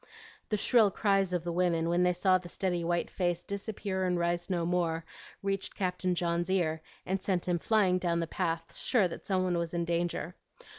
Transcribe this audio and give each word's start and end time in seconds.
The 0.49 0.57
shrill 0.57 0.89
cries 0.89 1.31
of 1.31 1.43
the 1.43 1.51
women 1.51 1.87
when 1.87 2.01
they 2.01 2.11
saw 2.13 2.39
the 2.39 2.49
steady 2.49 2.83
white 2.83 3.11
face 3.11 3.43
disappear 3.43 4.03
and 4.07 4.17
rise 4.17 4.49
no 4.49 4.65
more, 4.65 5.05
reached 5.43 5.75
Captain 5.75 6.15
John's 6.15 6.49
ear, 6.49 6.81
and 7.05 7.21
sent 7.21 7.47
him 7.47 7.59
flying 7.59 7.99
down 7.99 8.19
the 8.19 8.25
path, 8.25 8.75
sure 8.75 9.07
that 9.07 9.27
some 9.27 9.43
one 9.43 9.59
was 9.59 9.75
in 9.75 9.85
danger. 9.85 10.33